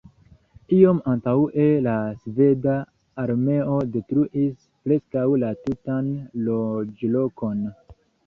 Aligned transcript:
Iom 0.75 1.01
antaŭe 1.09 1.65
la 1.87 1.93
sveda 2.21 2.77
armeo 3.25 3.75
detruis 3.97 4.65
preskaŭ 4.87 5.25
la 5.45 5.53
tutan 5.67 6.11
loĝlokon. 6.49 7.63